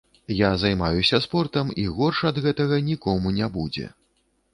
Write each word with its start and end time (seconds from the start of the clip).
Я 0.35 0.47
займаюся 0.61 1.19
спортам, 1.25 1.69
і 1.81 1.85
горш 1.97 2.21
ад 2.29 2.39
гэтага 2.45 2.79
нікому 2.89 3.35
не 3.37 3.51
будзе. 3.59 3.85